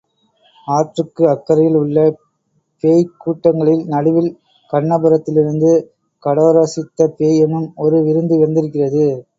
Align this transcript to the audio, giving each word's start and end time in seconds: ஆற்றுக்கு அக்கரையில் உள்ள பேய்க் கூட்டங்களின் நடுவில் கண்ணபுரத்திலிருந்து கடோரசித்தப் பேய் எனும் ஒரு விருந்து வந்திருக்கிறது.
ஆற்றுக்கு 0.67 1.29
அக்கரையில் 1.29 1.75
உள்ள 1.75 1.97
பேய்க் 2.83 3.13
கூட்டங்களின் 3.17 3.83
நடுவில் 3.85 4.31
கண்ணபுரத்திலிருந்து 4.73 5.71
கடோரசித்தப் 6.23 7.15
பேய் 7.17 7.39
எனும் 7.39 7.71
ஒரு 7.75 8.03
விருந்து 8.03 8.37
வந்திருக்கிறது. 8.39 9.05